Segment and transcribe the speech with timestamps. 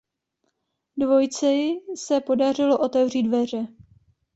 [0.97, 3.67] Dvojici se podařilo otevřít dveře.